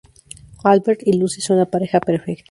[0.63, 2.39] Albert y Lucy son la pareja perfecta.